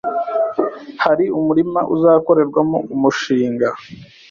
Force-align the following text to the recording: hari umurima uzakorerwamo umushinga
hari 1.03 1.25
umurima 1.37 1.81
uzakorerwamo 1.93 2.77
umushinga 2.93 3.67